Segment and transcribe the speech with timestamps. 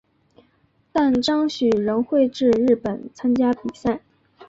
[0.91, 4.01] 但张栩仍会至日本参加比赛。